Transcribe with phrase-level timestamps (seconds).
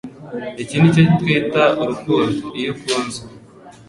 [0.61, 2.43] Iki nicyo twita urukundo.
[2.59, 3.27] Iyo ukunzwe,